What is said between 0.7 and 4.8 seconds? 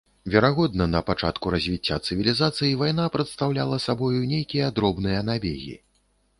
на пачатку развіцця цывілізацый вайна прадстаўляла сабою нейкія